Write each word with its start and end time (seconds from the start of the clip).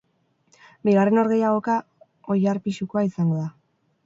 Bigarren 0.87 1.17
norgehiagoka, 1.21 1.75
oilar 2.37 2.63
pisukoa 2.65 3.05
izango 3.11 3.41
da. 3.43 3.47